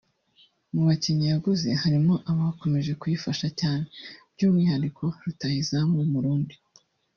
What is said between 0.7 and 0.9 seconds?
Mu